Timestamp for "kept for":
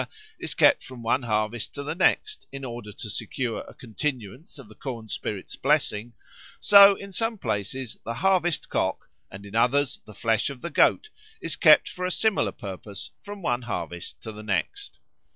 11.55-12.03